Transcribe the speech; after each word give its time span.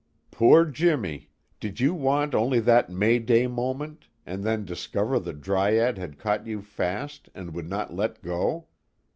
Poor 0.31 0.65
Jimmy, 0.65 1.29
did 1.59 1.79
you 1.79 1.93
want 1.93 2.33
only 2.33 2.59
that 2.59 2.89
May 2.89 3.19
day 3.19 3.45
moment, 3.45 4.07
and 4.25 4.43
then 4.43 4.65
discover 4.65 5.19
the 5.19 5.31
dryad 5.31 5.99
had 5.99 6.17
caught 6.17 6.47
you 6.47 6.63
fast 6.63 7.29
and 7.35 7.53
would 7.53 7.69
not 7.69 7.93
let 7.93 8.23
go? 8.23 8.65